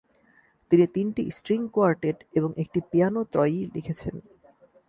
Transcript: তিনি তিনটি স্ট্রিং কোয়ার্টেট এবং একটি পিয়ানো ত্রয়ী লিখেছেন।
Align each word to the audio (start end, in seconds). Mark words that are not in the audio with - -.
তিনি 0.71 0.85
তিনটি 0.87 1.23
স্ট্রিং 1.31 1.59
কোয়ার্টেট 1.67 2.17
এবং 2.33 2.49
একটি 2.57 2.79
পিয়ানো 2.91 3.21
ত্রয়ী 3.23 3.57
লিখেছেন। 3.75 4.15